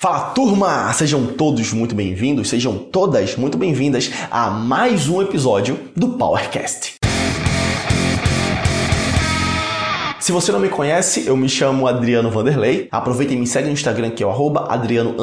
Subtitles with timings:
[0.00, 0.92] Fala turma!
[0.92, 6.97] Sejam todos muito bem-vindos, sejam todas muito bem-vindas a mais um episódio do PowerCast.
[10.28, 12.86] Se você não me conhece, eu me chamo Adriano Vanderlei.
[12.90, 15.14] Aproveita e me segue no Instagram que é o Adriano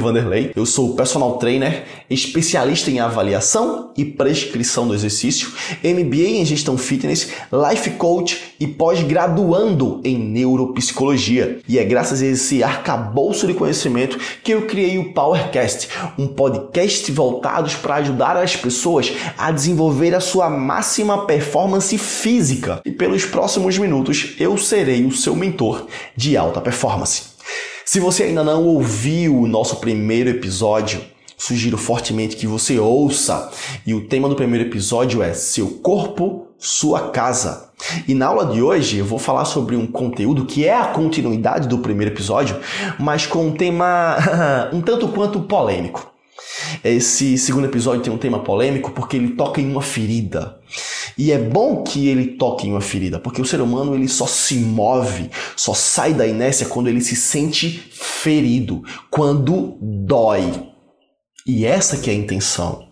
[0.00, 0.52] Vanderlei.
[0.54, 5.50] Eu sou personal trainer, especialista em avaliação e prescrição do exercício,
[5.82, 11.58] MBA em gestão fitness, life coach e pós-graduando em neuropsicologia.
[11.68, 17.10] E é graças a esse arcabouço de conhecimento que eu criei o PowerCast, um podcast
[17.10, 22.80] voltado para ajudar as pessoas a desenvolver a sua máxima performance física.
[22.84, 27.22] E pelos próximos minutos eu serei o seu mentor de alta performance.
[27.84, 31.00] Se você ainda não ouviu o nosso primeiro episódio,
[31.38, 33.50] sugiro fortemente que você ouça.
[33.86, 37.70] E o tema do primeiro episódio é Seu Corpo, Sua Casa.
[38.06, 41.68] E na aula de hoje eu vou falar sobre um conteúdo que é a continuidade
[41.68, 42.56] do primeiro episódio,
[42.98, 44.16] mas com um tema
[44.72, 46.17] um tanto quanto polêmico.
[46.84, 50.60] Esse segundo episódio tem um tema polêmico porque ele toca em uma ferida.
[51.16, 54.26] E é bom que ele toque em uma ferida, porque o ser humano ele só
[54.26, 60.68] se move, só sai da inércia quando ele se sente ferido, quando dói.
[61.46, 62.86] E essa que é a intenção.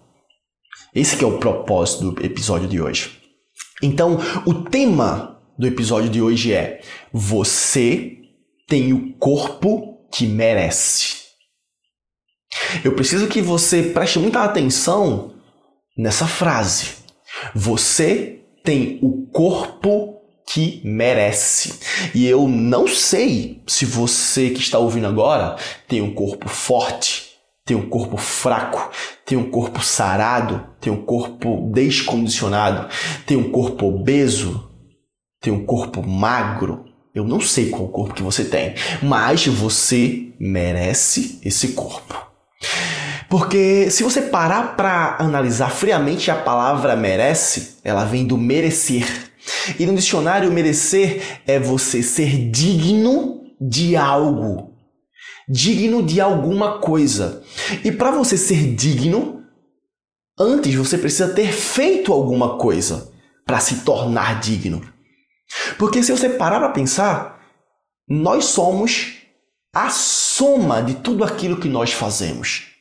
[0.94, 3.10] Esse que é o propósito do episódio de hoje.
[3.82, 6.80] Então, o tema do episódio de hoje é:
[7.12, 8.16] você
[8.66, 11.25] tem o corpo que merece.
[12.84, 15.34] Eu preciso que você preste muita atenção
[15.96, 16.96] nessa frase.
[17.54, 20.16] Você tem o corpo
[20.46, 21.80] que merece.
[22.14, 25.56] E eu não sei se você que está ouvindo agora
[25.88, 27.26] tem um corpo forte,
[27.64, 28.90] tem um corpo fraco,
[29.24, 32.88] tem um corpo sarado, tem um corpo descondicionado,
[33.26, 34.70] tem um corpo obeso,
[35.40, 36.84] tem um corpo magro.
[37.12, 42.25] Eu não sei qual corpo que você tem, mas você merece esse corpo.
[43.28, 49.32] Porque se você parar para analisar friamente a palavra merece, ela vem do merecer.
[49.78, 54.74] E no dicionário, merecer é você ser digno de algo.
[55.48, 57.42] Digno de alguma coisa.
[57.84, 59.44] E para você ser digno,
[60.38, 63.12] antes você precisa ter feito alguma coisa
[63.44, 64.82] para se tornar digno.
[65.78, 67.40] Porque se você parar para pensar,
[68.08, 69.14] nós somos
[69.74, 72.75] a soma de tudo aquilo que nós fazemos.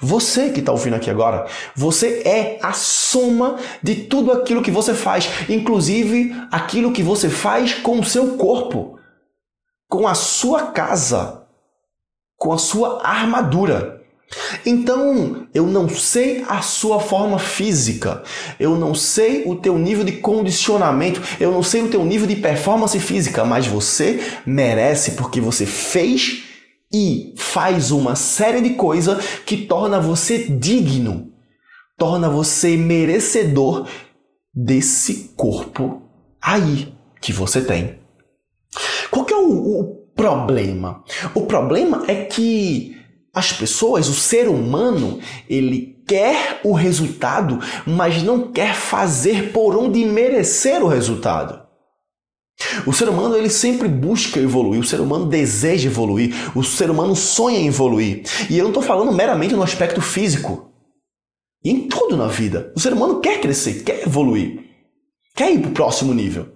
[0.00, 4.94] Você que está ouvindo aqui agora, você é a soma de tudo aquilo que você
[4.94, 8.98] faz, inclusive aquilo que você faz com o seu corpo,
[9.88, 11.42] com a sua casa,
[12.36, 14.02] com a sua armadura.
[14.64, 18.22] Então, eu não sei a sua forma física,
[18.58, 22.36] eu não sei o teu nível de condicionamento, eu não sei o teu nível de
[22.36, 26.53] performance física, mas você merece porque você fez
[26.94, 31.32] e faz uma série de coisas que torna você digno,
[31.98, 33.88] torna você merecedor
[34.54, 36.02] desse corpo
[36.40, 37.98] aí que você tem.
[39.10, 39.84] Qual que é o, o
[40.14, 41.02] problema?
[41.34, 42.96] O problema é que
[43.34, 45.18] as pessoas, o ser humano,
[45.50, 51.63] ele quer o resultado, mas não quer fazer por onde merecer o resultado.
[52.86, 57.14] O ser humano ele sempre busca evoluir, o ser humano deseja evoluir, o ser humano
[57.14, 58.22] sonha em evoluir.
[58.50, 60.70] E eu não estou falando meramente no aspecto físico.
[61.64, 62.72] E em tudo na vida.
[62.76, 64.64] O ser humano quer crescer, quer evoluir,
[65.34, 66.52] quer ir para o próximo nível.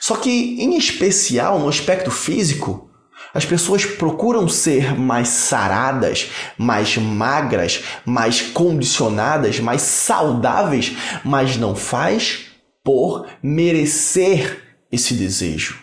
[0.00, 2.90] Só que, em especial no aspecto físico,
[3.32, 12.46] as pessoas procuram ser mais saradas, mais magras, mais condicionadas, mais saudáveis, mas não faz
[12.82, 14.65] por merecer
[14.96, 15.78] esse desejo.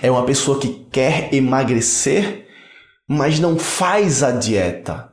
[0.00, 2.46] É uma pessoa que quer emagrecer,
[3.08, 5.12] mas não faz a dieta.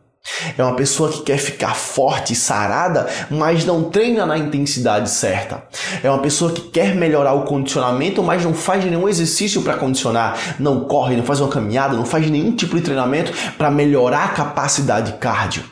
[0.56, 5.63] É uma pessoa que quer ficar forte e sarada, mas não treina na intensidade certa.
[6.03, 10.56] É uma pessoa que quer melhorar o condicionamento, mas não faz nenhum exercício para condicionar,
[10.59, 14.29] não corre, não faz uma caminhada, não faz nenhum tipo de treinamento para melhorar a
[14.29, 15.64] capacidade cardio.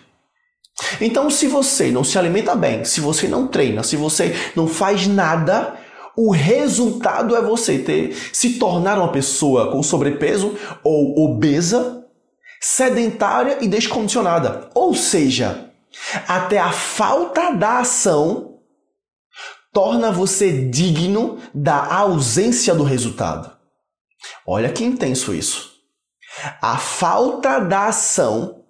[1.00, 5.06] Então, se você não se alimenta bem, se você não treina, se você não faz
[5.07, 5.75] nada,
[6.21, 12.06] o resultado é você ter se tornar uma pessoa com sobrepeso ou obesa,
[12.60, 14.69] sedentária e descondicionada.
[14.75, 15.71] Ou seja,
[16.27, 18.60] até a falta da ação
[19.71, 23.56] torna você digno da ausência do resultado.
[24.45, 25.71] Olha que intenso isso.
[26.62, 28.66] A falta da ação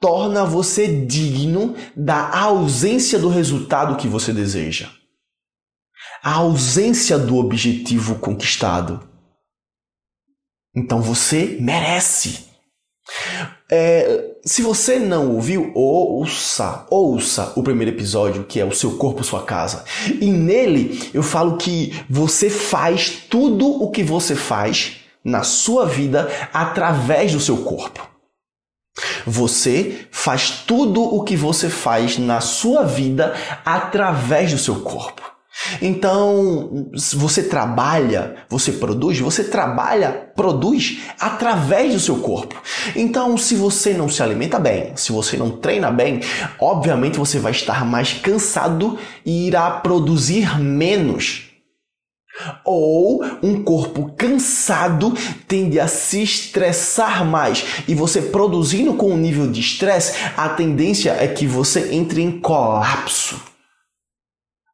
[0.00, 4.95] torna você digno da ausência do resultado que você deseja.
[6.26, 9.00] A ausência do objetivo conquistado.
[10.74, 12.46] Então você merece.
[13.70, 19.22] É, se você não ouviu, ouça, ouça o primeiro episódio, que é o seu corpo,
[19.22, 19.84] sua casa.
[20.20, 26.28] E nele eu falo que você faz tudo o que você faz na sua vida
[26.52, 28.04] através do seu corpo.
[29.24, 33.32] Você faz tudo o que você faz na sua vida
[33.64, 35.35] através do seu corpo.
[35.80, 42.60] Então, você trabalha, você produz, você trabalha, produz através do seu corpo.
[42.94, 46.20] Então, se você não se alimenta bem, se você não treina bem,
[46.58, 51.44] obviamente você vai estar mais cansado e irá produzir menos.
[52.64, 55.14] Ou um corpo cansado
[55.48, 61.16] tende a se estressar mais e você produzindo com um nível de estresse, a tendência
[61.18, 63.55] é que você entre em colapso.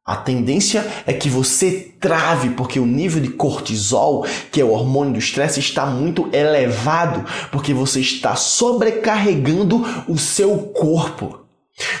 [0.05, 5.13] A tendência é que você trave, porque o nível de cortisol, que é o hormônio
[5.13, 11.39] do estresse, está muito elevado, porque você está sobrecarregando o seu corpo.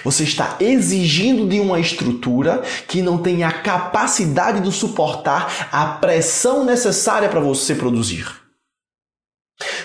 [0.03, 6.65] Você está exigindo de uma estrutura que não tem a capacidade de suportar a pressão
[6.65, 8.27] necessária para você produzir.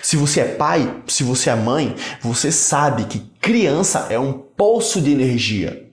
[0.03, 5.01] Se você é pai, se você é mãe, você sabe que criança é um poço
[5.01, 5.88] de energia.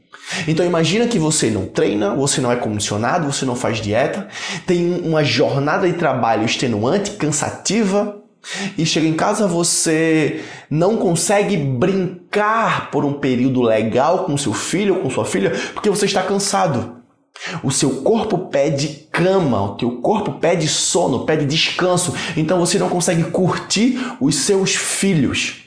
[0.48, 4.28] Então imagina que você não treina, você não é condicionado, você não faz dieta,
[4.66, 8.22] tem uma jornada de trabalho extenuante, cansativa,
[8.78, 14.96] e chega em casa você não consegue brincar por um período legal com seu filho
[14.96, 16.96] ou com sua filha porque você está cansado.
[17.64, 22.88] O seu corpo pede cama, o teu corpo pede sono, pede descanso, então você não
[22.88, 25.64] consegue curtir os seus filhos.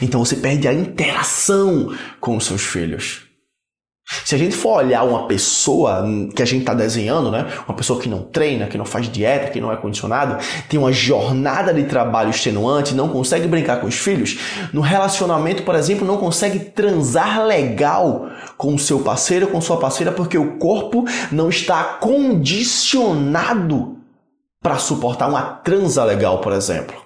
[0.00, 3.31] Então você perde a interação com os seus filhos.
[4.24, 6.04] Se a gente for olhar uma pessoa
[6.34, 7.46] que a gente está desenhando, né?
[7.66, 10.92] Uma pessoa que não treina, que não faz dieta, que não é condicionado, tem uma
[10.92, 14.38] jornada de trabalho extenuante, não consegue brincar com os filhos,
[14.72, 20.12] no relacionamento, por exemplo, não consegue transar legal com o seu parceiro com sua parceira
[20.12, 23.96] porque o corpo não está condicionado
[24.60, 27.02] para suportar uma transa legal, por exemplo.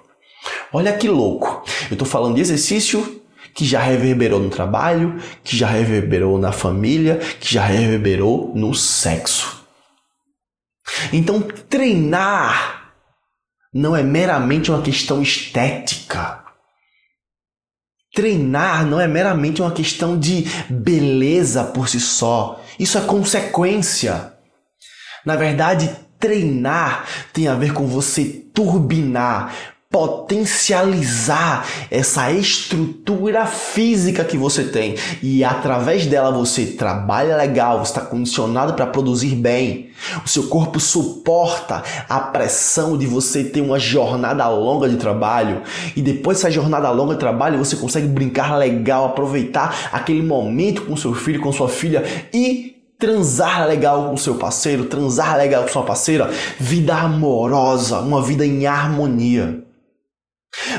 [0.71, 1.63] Olha que louco.
[1.89, 3.16] Eu estou falando de exercício
[3.57, 9.65] que já reverberou no trabalho, que já reverberou na família, que já reverberou no sexo.
[11.11, 12.93] Então, treinar
[13.73, 16.43] não é meramente uma questão estética.
[18.13, 22.63] Treinar não é meramente uma questão de beleza por si só.
[22.79, 24.33] Isso é consequência.
[25.25, 25.89] Na verdade,
[26.19, 28.23] treinar tem a ver com você
[28.53, 37.91] turbinar, potencializar essa estrutura física que você tem e através dela você trabalha legal, você
[37.91, 39.89] está condicionado para produzir bem.
[40.25, 45.63] O seu corpo suporta a pressão de você ter uma jornada longa de trabalho
[45.95, 50.97] e depois dessa jornada longa de trabalho você consegue brincar legal, aproveitar aquele momento com
[50.97, 52.03] seu filho, com sua filha
[52.33, 56.29] e transar legal com seu parceiro, transar legal com sua parceira,
[56.59, 59.66] vida amorosa, uma vida em harmonia.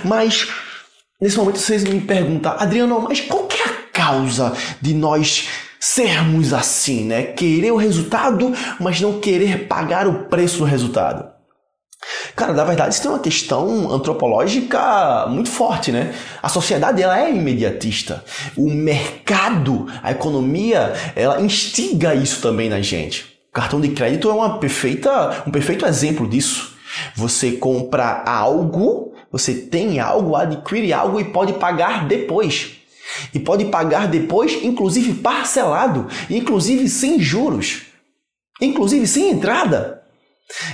[0.05, 0.49] Mas
[1.21, 5.49] nesse momento vocês me perguntam, Adriano, mas qual que é a causa de nós
[5.81, 7.23] sermos assim, né?
[7.23, 11.39] Querer o resultado, mas não querer pagar o preço do resultado.
[12.35, 16.15] Cara, na verdade, isso tem uma questão antropológica muito forte, né?
[16.43, 18.25] A sociedade ela é imediatista.
[18.57, 23.39] O mercado, a economia, ela instiga isso também na gente.
[23.51, 26.77] O cartão de crédito é uma perfeita, um perfeito exemplo disso.
[27.17, 32.79] Você compra algo você tem algo, adquire algo e pode pagar depois.
[33.35, 37.83] E pode pagar depois, inclusive parcelado, inclusive sem juros,
[38.61, 40.03] inclusive sem entrada.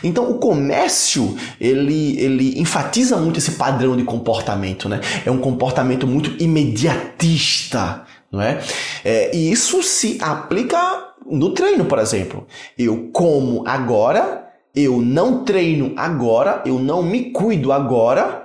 [0.03, 5.01] Então o comércio ele, ele enfatiza muito esse padrão de comportamento, né?
[5.25, 8.63] É um comportamento muito imediatista, não é?
[9.05, 12.47] é e isso se aplica no treino, por exemplo.
[12.79, 18.44] Eu como agora, eu não treino agora, eu não me cuido agora,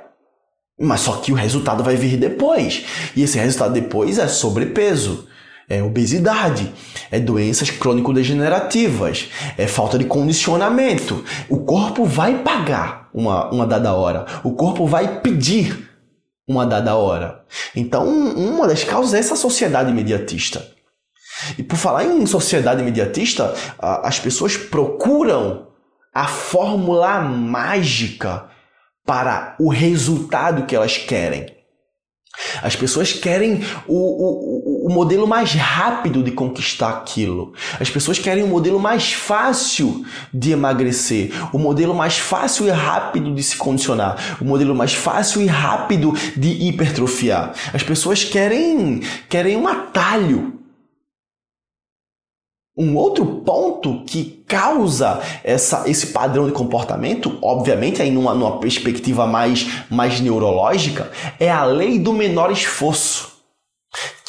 [0.79, 2.86] mas só que o resultado vai vir depois.
[3.15, 5.27] E esse resultado depois é sobrepeso,
[5.67, 6.71] é obesidade,
[7.12, 11.24] é doenças crônico-degenerativas, é falta de condicionamento.
[11.50, 14.25] O corpo vai pagar uma, uma dada hora.
[14.43, 15.89] O corpo vai pedir
[16.48, 17.43] uma dada hora.
[17.75, 20.65] Então, uma das causas é essa sociedade imediatista.
[21.57, 25.67] E por falar em sociedade imediatista, as pessoas procuram
[26.13, 28.50] a fórmula mágica
[29.10, 31.48] para o resultado que elas querem.
[32.62, 37.51] As pessoas querem o, o, o modelo mais rápido de conquistar aquilo.
[37.80, 43.34] As pessoas querem o modelo mais fácil de emagrecer, o modelo mais fácil e rápido
[43.34, 47.56] de se condicionar, o modelo mais fácil e rápido de hipertrofiar.
[47.74, 50.59] As pessoas querem querem um atalho.
[52.79, 59.27] Um outro ponto que causa essa, esse padrão de comportamento, obviamente aí numa, numa perspectiva
[59.27, 63.29] mais, mais neurológica, é a lei do menor esforço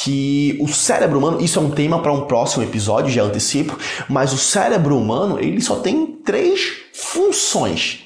[0.03, 3.79] que o cérebro humano, isso é um tema para um próximo episódio, já antecipo,
[4.09, 8.01] mas o cérebro humano, ele só tem três funções.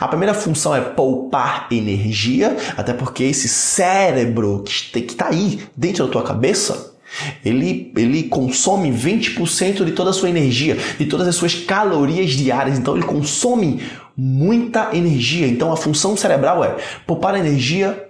[0.00, 6.12] A primeira função é poupar energia, até porque esse cérebro que está aí dentro da
[6.12, 6.95] tua cabeça,
[7.44, 12.78] ele, ele consome 20% de toda a sua energia, de todas as suas calorias diárias.
[12.78, 13.82] Então ele consome
[14.16, 15.46] muita energia.
[15.46, 18.08] Então a função cerebral é poupar energia,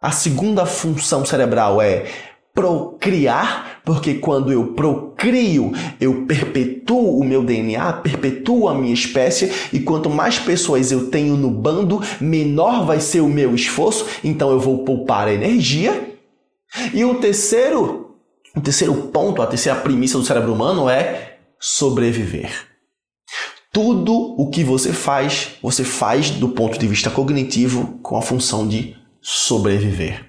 [0.00, 2.06] a segunda função cerebral é
[2.54, 9.78] procriar, porque quando eu procrio, eu perpetuo o meu DNA, perpetuo a minha espécie, e
[9.78, 14.58] quanto mais pessoas eu tenho no bando, menor vai ser o meu esforço, então eu
[14.58, 16.07] vou poupar energia.
[16.92, 18.16] E o terceiro,
[18.54, 22.50] o terceiro ponto, a terceira premissa do cérebro humano é sobreviver.
[23.72, 28.66] Tudo o que você faz, você faz do ponto de vista cognitivo com a função
[28.66, 30.24] de sobreviver.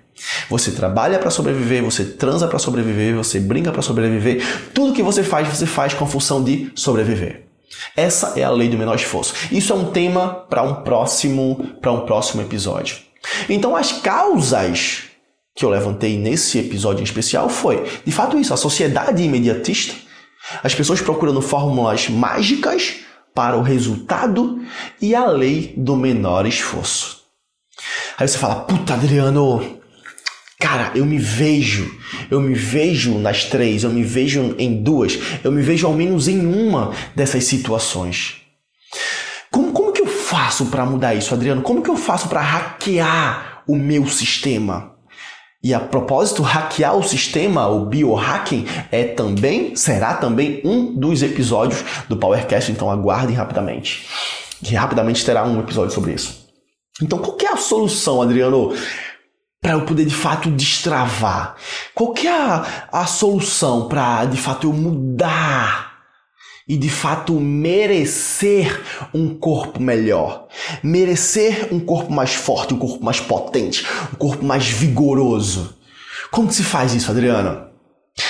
[0.50, 4.44] Você trabalha para sobreviver, você transa para sobreviver, você brinca para sobreviver.
[4.74, 7.46] Tudo que você faz, você faz com a função de sobreviver.
[7.96, 9.34] Essa é a lei do menor esforço.
[9.52, 12.98] Isso é um tema para um próximo para um próximo episódio.
[13.48, 15.09] Então as causas
[15.60, 19.94] que eu levantei nesse episódio em especial foi, de fato isso, a sociedade imediatista,
[20.64, 23.02] as pessoas procurando fórmulas mágicas
[23.36, 24.62] para o resultado
[25.02, 27.26] e a lei do menor esforço.
[28.18, 29.82] Aí você fala, puta, Adriano,
[30.58, 31.94] cara, eu me vejo,
[32.32, 36.30] eu me vejo nas três, eu me vejo em duas, eu me vejo ao menos
[36.30, 38.38] em uma dessas situações.
[39.52, 41.62] Como, como que eu faço para mudar isso, Adriano?
[41.62, 44.98] Como que eu faço para hackear o meu sistema?
[45.62, 51.84] E a propósito, hackear o sistema, o biohacking, é também, será também um dos episódios
[52.08, 54.08] do PowerCast, então aguardem rapidamente.
[54.64, 56.48] Que rapidamente terá um episódio sobre isso.
[57.02, 58.74] Então, qual é a solução, Adriano,
[59.62, 61.56] para eu poder de fato destravar?
[61.94, 65.89] Qual é a, a solução para de fato eu mudar
[66.70, 70.48] e de fato merecer um corpo melhor?
[70.84, 73.84] Merecer um corpo mais forte, um corpo mais potente,
[74.14, 75.76] um corpo mais vigoroso?
[76.30, 77.68] Como se faz isso, Adriano?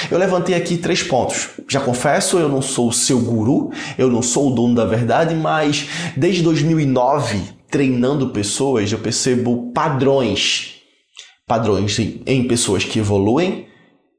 [0.09, 1.49] Eu levantei aqui três pontos.
[1.67, 5.35] Já confesso, eu não sou o seu guru, eu não sou o dono da verdade,
[5.35, 10.75] mas desde 2009 treinando pessoas, eu percebo padrões.
[11.45, 13.67] Padrões em pessoas que evoluem,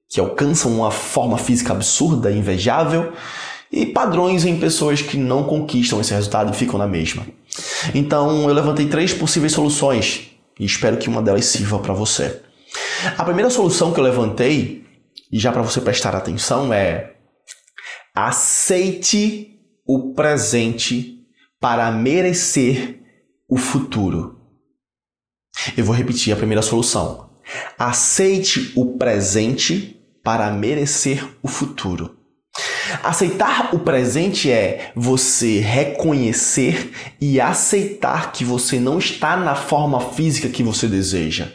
[0.08, 3.12] que alcançam uma forma física absurda, invejável,
[3.72, 7.26] e padrões em pessoas que não conquistam esse resultado e ficam na mesma.
[7.94, 12.42] Então, eu levantei três possíveis soluções e espero que uma delas sirva para você.
[13.16, 14.84] A primeira solução que eu levantei,
[15.32, 17.14] e já para você prestar atenção, é
[18.14, 21.20] aceite o presente
[21.60, 23.00] para merecer
[23.48, 24.40] o futuro.
[25.76, 27.30] Eu vou repetir a primeira solução.
[27.78, 32.19] Aceite o presente para merecer o futuro.
[33.02, 40.48] Aceitar o presente é você reconhecer e aceitar que você não está na forma física
[40.48, 41.48] que você deseja.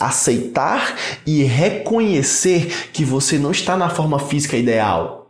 [0.00, 5.28] Aceitar e reconhecer que você não está na forma física ideal.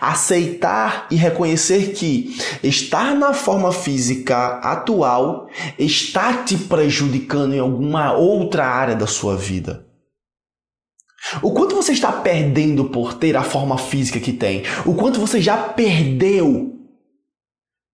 [0.00, 5.48] Aceitar e reconhecer que estar na forma física atual
[5.78, 9.91] está te prejudicando em alguma outra área da sua vida.
[11.40, 14.64] O quanto você está perdendo por ter a forma física que tem?
[14.84, 16.78] O quanto você já perdeu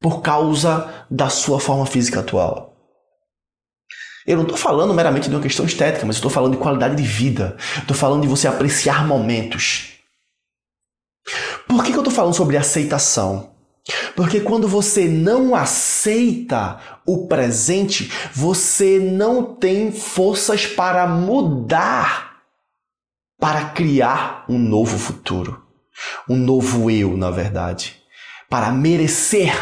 [0.00, 2.74] por causa da sua forma física atual?
[4.26, 7.02] Eu não estou falando meramente de uma questão estética, mas estou falando de qualidade de
[7.02, 7.56] vida.
[7.78, 9.94] Estou falando de você apreciar momentos.
[11.66, 13.50] Por que, que eu estou falando sobre aceitação?
[14.14, 22.27] Porque quando você não aceita o presente, você não tem forças para mudar,
[23.38, 25.62] para criar um novo futuro,
[26.28, 27.96] um novo eu, na verdade,
[28.48, 29.54] para merecer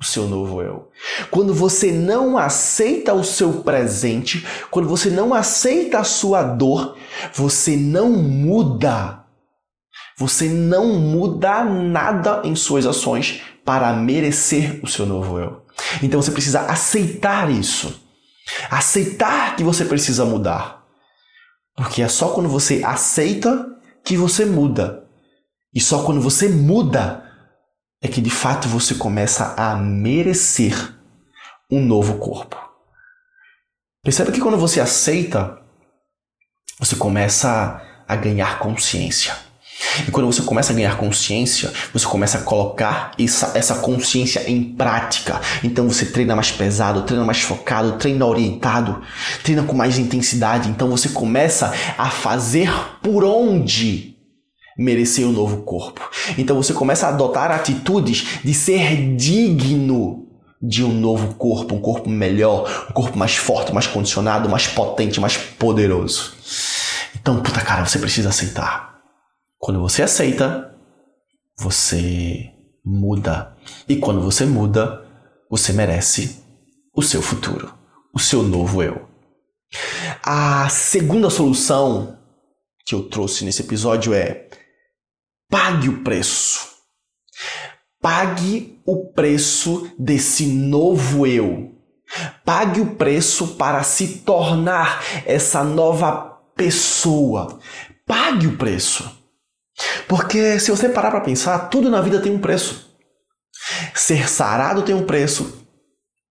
[0.00, 0.90] o seu novo eu.
[1.30, 6.96] Quando você não aceita o seu presente, quando você não aceita a sua dor,
[7.34, 9.20] você não muda
[10.20, 15.62] você não muda nada em suas ações para merecer o seu novo eu.
[16.02, 18.02] Então você precisa aceitar isso.
[18.70, 20.79] Aceitar que você precisa mudar.
[21.80, 23.66] Porque é só quando você aceita
[24.04, 25.08] que você muda.
[25.72, 27.24] E só quando você muda
[28.02, 30.74] é que de fato você começa a merecer
[31.70, 32.58] um novo corpo.
[34.02, 35.58] Perceba que quando você aceita,
[36.78, 39.34] você começa a ganhar consciência.
[40.06, 44.62] E quando você começa a ganhar consciência, você começa a colocar essa, essa consciência em
[44.62, 45.40] prática.
[45.64, 49.02] Então você treina mais pesado, treina mais focado, treina orientado,
[49.42, 50.68] treina com mais intensidade.
[50.68, 52.70] Então você começa a fazer
[53.02, 54.16] por onde
[54.76, 56.08] merecer um novo corpo.
[56.38, 60.26] Então você começa a adotar atitudes de ser digno
[60.62, 65.18] de um novo corpo, um corpo melhor, um corpo mais forte, mais condicionado, mais potente,
[65.18, 66.34] mais poderoso.
[67.18, 68.89] Então, puta cara, você precisa aceitar.
[69.60, 70.74] Quando você aceita,
[71.58, 72.50] você
[72.82, 73.54] muda.
[73.86, 75.06] E quando você muda,
[75.50, 76.42] você merece
[76.96, 77.70] o seu futuro,
[78.14, 79.06] o seu novo eu.
[80.24, 82.18] A segunda solução
[82.86, 84.48] que eu trouxe nesse episódio é
[85.50, 86.66] pague o preço.
[88.00, 91.74] Pague o preço desse novo eu.
[92.46, 97.60] Pague o preço para se tornar essa nova pessoa.
[98.06, 99.19] Pague o preço.
[100.08, 102.90] Porque se você parar para pensar, tudo na vida tem um preço.
[103.94, 105.66] Ser sarado tem um preço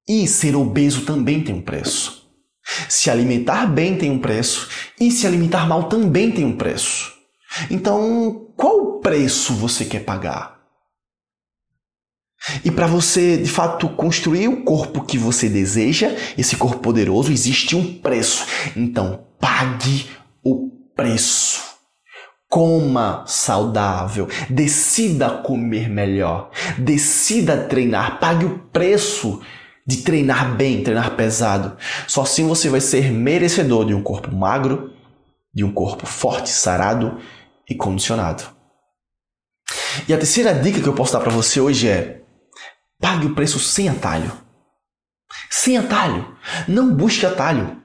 [0.08, 2.28] e ser obeso também tem um preço.
[2.88, 4.68] Se alimentar bem tem um preço
[5.00, 7.14] e se alimentar mal também tem um preço.
[7.70, 10.60] Então, qual preço você quer pagar?
[12.64, 17.76] E para você, de fato, construir o corpo que você deseja, esse corpo poderoso, existe
[17.76, 18.46] um preço.
[18.76, 20.08] Então, pague
[20.44, 21.69] o preço.
[22.50, 29.40] Coma saudável, decida comer melhor, decida treinar, pague o preço
[29.86, 31.78] de treinar bem, treinar pesado.
[32.08, 34.92] Só assim você vai ser merecedor de um corpo magro,
[35.54, 37.20] de um corpo forte, sarado
[37.70, 38.44] e condicionado.
[40.08, 42.22] E a terceira dica que eu posso dar para você hoje é:
[43.00, 44.32] pague o preço sem atalho.
[45.50, 46.36] Sem atalho.
[46.68, 47.79] Não busque atalho.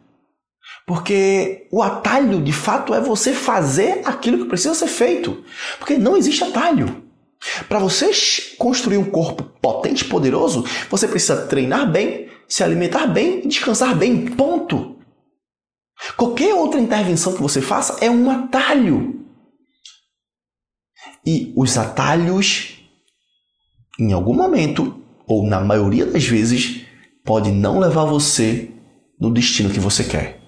[0.86, 5.42] Porque o atalho, de fato, é você fazer aquilo que precisa ser feito.
[5.78, 7.02] Porque não existe atalho.
[7.68, 8.10] Para você
[8.58, 13.96] construir um corpo potente e poderoso, você precisa treinar bem, se alimentar bem e descansar
[13.96, 14.26] bem.
[14.26, 14.96] Ponto.
[16.16, 19.24] Qualquer outra intervenção que você faça é um atalho.
[21.26, 22.78] E os atalhos,
[23.98, 26.84] em algum momento, ou na maioria das vezes,
[27.24, 28.70] pode não levar você
[29.18, 30.43] no destino que você quer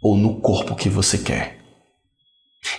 [0.00, 1.58] ou no corpo que você quer.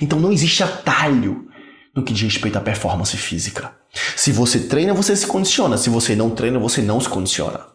[0.01, 1.47] Então não existe atalho
[1.95, 3.73] no que diz respeito à performance física.
[4.15, 5.77] Se você treina, você se condiciona.
[5.77, 7.65] Se você não treina, você não se condiciona.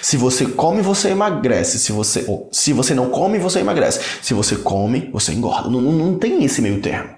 [0.00, 1.78] Se você come, você emagrece.
[1.78, 4.00] Se você, se você não come, você emagrece.
[4.22, 5.68] Se você come, você engorda.
[5.68, 7.10] Não, não, não tem esse meio termo.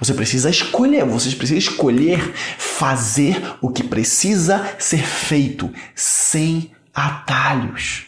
[0.00, 8.06] Você precisa escolher, você precisa escolher fazer o que precisa ser feito sem atalhos.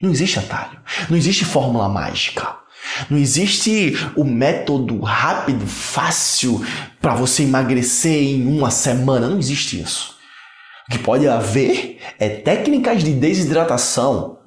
[0.00, 0.78] Não existe atalho.
[1.10, 2.56] Não existe fórmula mágica.
[3.10, 6.64] Não existe o método rápido, fácil
[7.00, 9.28] para você emagrecer em uma semana.
[9.28, 10.16] Não existe isso.
[10.88, 14.38] O que pode haver é técnicas de desidratação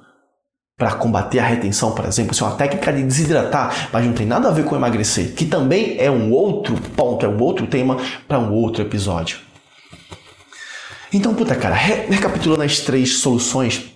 [0.76, 2.32] para combater a retenção, por exemplo.
[2.32, 5.44] Isso é uma técnica de desidratar, mas não tem nada a ver com emagrecer, que
[5.44, 9.38] também é um outro ponto, é um outro tema para um outro episódio.
[11.12, 13.91] Então, puta cara, recapitulando as três soluções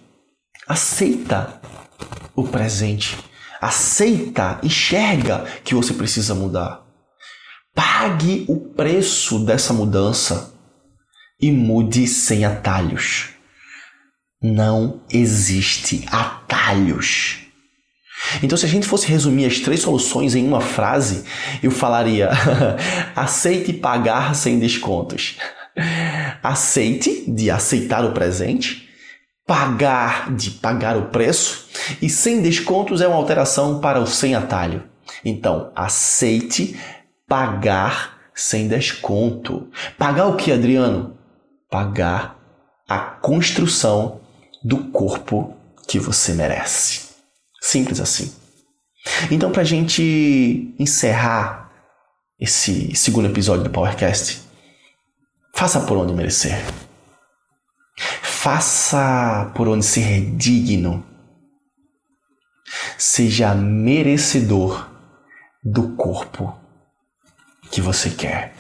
[0.66, 1.61] Aceita
[2.35, 3.16] o presente.
[3.61, 6.85] Aceita, enxerga que você precisa mudar.
[7.72, 10.52] Pague o preço dessa mudança
[11.40, 13.31] e mude sem atalhos.
[14.42, 17.38] Não existe atalhos.
[18.42, 21.24] Então, se a gente fosse resumir as três soluções em uma frase,
[21.62, 22.31] eu falaria:
[23.14, 25.37] aceite pagar sem descontos.
[26.42, 28.86] Aceite de aceitar o presente
[29.46, 31.68] pagar de pagar o preço
[32.02, 34.82] e sem descontos é uma alteração para o sem atalho.
[35.24, 36.78] Então, aceite
[37.28, 39.70] pagar sem desconto.
[39.96, 41.16] Pagar o que, Adriano?
[41.70, 42.37] Pagar
[42.88, 44.20] a construção
[44.62, 45.56] do corpo
[45.87, 47.14] que você merece.
[47.61, 48.35] Simples assim.
[49.30, 51.70] Então, para a gente encerrar
[52.38, 54.42] esse segundo episódio do PowerCast,
[55.54, 56.62] faça por onde merecer.
[58.38, 61.05] Faça por onde ser digno.
[62.96, 64.88] Seja merecedor
[65.64, 66.57] do corpo
[67.72, 68.55] que você quer.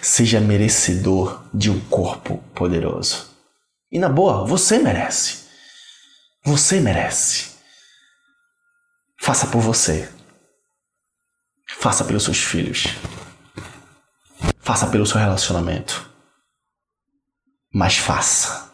[0.00, 3.28] Seja merecedor de um corpo poderoso.
[3.90, 5.46] E na boa, você merece.
[6.44, 7.56] Você merece.
[9.20, 10.10] Faça por você.
[11.68, 12.84] Faça pelos seus filhos.
[14.60, 16.08] Faça pelo seu relacionamento.
[17.74, 18.71] Mas faça.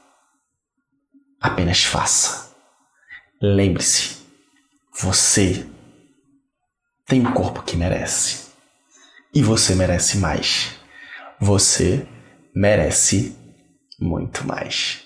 [1.41, 2.55] Apenas faça.
[3.41, 4.19] Lembre-se,
[5.01, 5.67] você
[7.07, 8.49] tem o corpo que merece.
[9.35, 10.75] E você merece mais.
[11.41, 12.07] Você
[12.55, 13.37] merece
[14.01, 15.03] muito mais.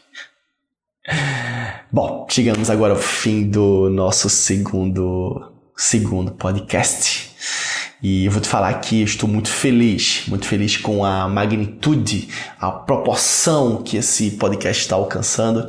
[1.90, 7.31] Bom, chegamos agora ao fim do nosso segundo segundo podcast.
[8.02, 12.28] E eu vou te falar que estou muito feliz, muito feliz com a magnitude,
[12.60, 15.68] a proporção que esse podcast está alcançando.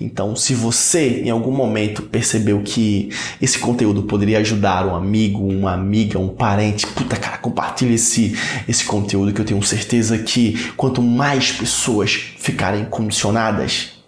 [0.00, 5.72] Então, se você em algum momento percebeu que esse conteúdo poderia ajudar um amigo, uma
[5.72, 11.02] amiga, um parente, puta cara, compartilhe esse, esse conteúdo que eu tenho certeza que quanto
[11.02, 14.01] mais pessoas ficarem condicionadas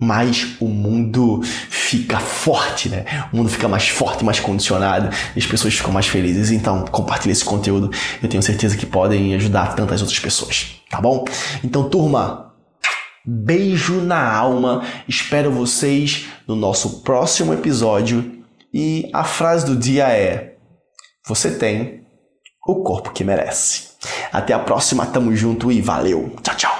[0.00, 3.04] mais o mundo fica forte, né?
[3.32, 6.52] O mundo fica mais forte, mais condicionado e as pessoas ficam mais felizes.
[6.52, 7.90] Então, compartilhe esse conteúdo.
[8.22, 11.24] Eu tenho certeza que podem ajudar tantas outras pessoas, tá bom?
[11.64, 12.54] Então, turma,
[13.26, 14.84] beijo na alma.
[15.08, 18.38] Espero vocês no nosso próximo episódio.
[18.72, 20.54] E a frase do dia é:
[21.26, 22.06] Você tem
[22.64, 23.88] o corpo que merece.
[24.32, 26.36] Até a próxima, tamo junto e valeu.
[26.42, 26.77] Tchau, tchau.